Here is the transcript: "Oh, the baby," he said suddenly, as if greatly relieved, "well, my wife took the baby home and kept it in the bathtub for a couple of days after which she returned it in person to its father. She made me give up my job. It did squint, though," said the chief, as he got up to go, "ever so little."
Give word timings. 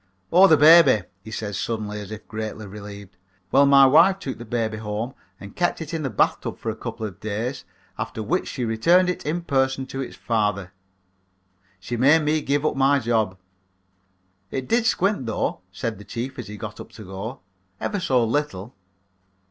"Oh, 0.33 0.47
the 0.47 0.57
baby," 0.57 1.03
he 1.23 1.29
said 1.29 1.53
suddenly, 1.55 1.99
as 2.01 2.09
if 2.11 2.27
greatly 2.27 2.65
relieved, 2.65 3.17
"well, 3.51 3.67
my 3.67 3.85
wife 3.85 4.17
took 4.17 4.39
the 4.39 4.45
baby 4.45 4.77
home 4.77 5.13
and 5.39 5.55
kept 5.55 5.79
it 5.79 5.93
in 5.93 6.01
the 6.01 6.09
bathtub 6.09 6.57
for 6.57 6.71
a 6.71 6.75
couple 6.75 7.05
of 7.05 7.19
days 7.19 7.65
after 7.99 8.23
which 8.23 8.47
she 8.47 8.65
returned 8.65 9.11
it 9.11 9.27
in 9.27 9.43
person 9.43 9.85
to 9.85 10.01
its 10.01 10.15
father. 10.15 10.73
She 11.79 11.97
made 11.97 12.23
me 12.23 12.41
give 12.41 12.65
up 12.65 12.75
my 12.75 12.97
job. 12.97 13.37
It 14.49 14.67
did 14.67 14.87
squint, 14.87 15.27
though," 15.27 15.59
said 15.71 15.99
the 15.99 16.03
chief, 16.03 16.39
as 16.39 16.47
he 16.47 16.57
got 16.57 16.79
up 16.79 16.91
to 16.93 17.03
go, 17.03 17.41
"ever 17.79 17.99
so 17.99 18.25
little." 18.25 18.73